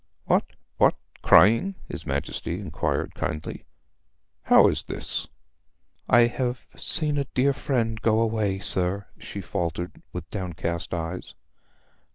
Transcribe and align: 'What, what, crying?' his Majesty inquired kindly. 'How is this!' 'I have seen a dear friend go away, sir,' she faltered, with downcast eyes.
'What, 0.25 0.53
what, 0.77 0.95
crying?' 1.21 1.75
his 1.87 2.07
Majesty 2.07 2.59
inquired 2.59 3.13
kindly. 3.13 3.65
'How 4.41 4.67
is 4.67 4.81
this!' 4.81 5.27
'I 6.09 6.21
have 6.21 6.65
seen 6.75 7.19
a 7.19 7.25
dear 7.35 7.53
friend 7.53 8.01
go 8.01 8.19
away, 8.19 8.57
sir,' 8.57 9.05
she 9.19 9.41
faltered, 9.41 10.01
with 10.11 10.27
downcast 10.31 10.91
eyes. 10.95 11.35